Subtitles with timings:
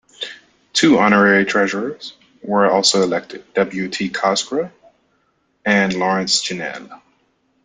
[0.73, 3.87] Two Honorary Treasurers were also elected, W.
[3.87, 4.09] T.
[4.09, 4.71] Cosgrave
[5.63, 7.03] and Laurence Ginnell.